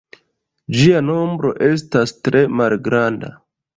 [0.77, 3.31] Ĝia nombro estas tre malgranda.